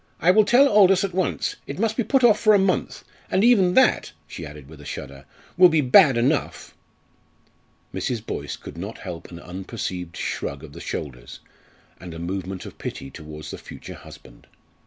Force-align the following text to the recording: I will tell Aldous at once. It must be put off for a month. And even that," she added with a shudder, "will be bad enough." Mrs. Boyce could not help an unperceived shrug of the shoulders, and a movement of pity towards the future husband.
I 0.19 0.31
will 0.31 0.45
tell 0.45 0.67
Aldous 0.67 1.03
at 1.03 1.13
once. 1.13 1.57
It 1.67 1.77
must 1.77 1.95
be 1.95 2.03
put 2.03 2.23
off 2.23 2.39
for 2.39 2.55
a 2.55 2.57
month. 2.57 3.03
And 3.29 3.43
even 3.43 3.75
that," 3.75 4.13
she 4.27 4.47
added 4.47 4.67
with 4.67 4.81
a 4.81 4.83
shudder, 4.83 5.25
"will 5.57 5.69
be 5.69 5.81
bad 5.81 6.17
enough." 6.17 6.73
Mrs. 7.93 8.25
Boyce 8.25 8.57
could 8.57 8.79
not 8.79 8.97
help 8.97 9.29
an 9.29 9.37
unperceived 9.39 10.17
shrug 10.17 10.63
of 10.63 10.73
the 10.73 10.81
shoulders, 10.81 11.39
and 11.99 12.15
a 12.15 12.17
movement 12.17 12.65
of 12.65 12.79
pity 12.79 13.11
towards 13.11 13.51
the 13.51 13.59
future 13.59 13.93
husband. 13.93 14.47